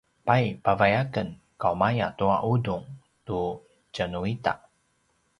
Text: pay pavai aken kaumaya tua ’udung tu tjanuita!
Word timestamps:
pay 0.27 0.43
pavai 0.63 0.93
aken 1.03 1.27
kaumaya 1.61 2.07
tua 2.17 2.35
’udung 2.51 2.85
tu 3.25 3.37
tjanuita! 3.93 4.53